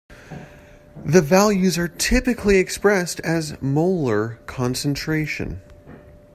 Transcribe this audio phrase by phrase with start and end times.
[1.05, 5.61] The values are typically expressed as molar concentration.